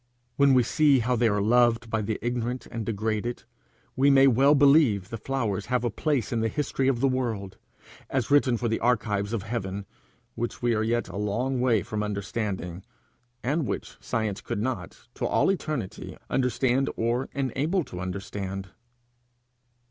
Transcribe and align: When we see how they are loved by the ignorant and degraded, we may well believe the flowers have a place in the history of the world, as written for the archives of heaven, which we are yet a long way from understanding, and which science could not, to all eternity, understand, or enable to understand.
When 0.35 0.55
we 0.55 0.63
see 0.63 0.97
how 0.97 1.15
they 1.15 1.27
are 1.27 1.43
loved 1.43 1.91
by 1.91 2.01
the 2.01 2.17
ignorant 2.23 2.65
and 2.71 2.87
degraded, 2.87 3.43
we 3.95 4.09
may 4.09 4.25
well 4.25 4.55
believe 4.55 5.09
the 5.11 5.17
flowers 5.19 5.67
have 5.67 5.83
a 5.83 5.91
place 5.91 6.31
in 6.33 6.39
the 6.39 6.47
history 6.47 6.87
of 6.87 7.01
the 7.01 7.07
world, 7.07 7.59
as 8.09 8.31
written 8.31 8.57
for 8.57 8.67
the 8.67 8.79
archives 8.79 9.31
of 9.31 9.43
heaven, 9.43 9.85
which 10.33 10.59
we 10.59 10.73
are 10.73 10.81
yet 10.81 11.07
a 11.09 11.17
long 11.17 11.59
way 11.61 11.83
from 11.83 12.01
understanding, 12.01 12.83
and 13.43 13.67
which 13.67 13.97
science 13.99 14.41
could 14.41 14.59
not, 14.59 15.07
to 15.13 15.23
all 15.27 15.51
eternity, 15.51 16.17
understand, 16.31 16.89
or 16.97 17.29
enable 17.35 17.83
to 17.83 17.99
understand. 17.99 18.69